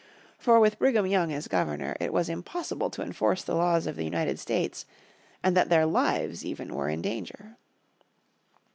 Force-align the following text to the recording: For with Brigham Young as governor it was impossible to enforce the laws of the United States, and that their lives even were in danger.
For 0.39 0.59
with 0.59 0.79
Brigham 0.79 1.05
Young 1.05 1.31
as 1.31 1.47
governor 1.47 1.95
it 1.99 2.11
was 2.11 2.27
impossible 2.27 2.89
to 2.89 3.03
enforce 3.03 3.43
the 3.43 3.53
laws 3.53 3.85
of 3.85 3.95
the 3.97 4.03
United 4.03 4.39
States, 4.39 4.87
and 5.43 5.55
that 5.55 5.69
their 5.69 5.85
lives 5.85 6.43
even 6.43 6.73
were 6.73 6.89
in 6.89 7.03
danger. 7.03 7.55